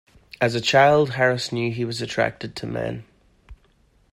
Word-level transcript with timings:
As 0.41 0.55
a 0.55 0.61
child, 0.61 1.11
Harris 1.11 1.51
knew 1.51 1.71
he 1.71 1.85
was 1.85 2.01
attracted 2.01 2.55
to 2.55 2.65
men. 2.65 3.05